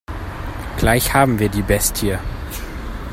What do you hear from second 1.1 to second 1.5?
haben wir